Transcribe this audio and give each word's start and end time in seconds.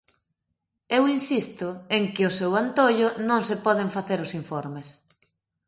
Eu 0.97 1.03
insisto 1.17 1.67
en 1.97 2.03
que 2.13 2.23
ao 2.25 2.35
seu 2.39 2.51
antollo 2.63 3.07
non 3.29 3.41
se 3.47 3.55
poden 3.65 3.93
facer 3.97 4.19
os 4.25 4.35
informes. 4.41 4.87